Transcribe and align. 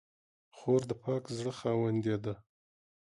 خور 0.57 0.81
د 0.89 0.91
پاک 1.03 1.23
زړه 1.37 1.51
خاوندې 1.59 2.15
ده. 2.25 2.33